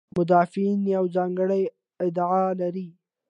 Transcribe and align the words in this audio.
مدافعین 0.17 0.79
یوه 0.95 1.09
ځانګړې 1.15 1.61
ادعا 2.05 2.43
لري. 2.61 2.87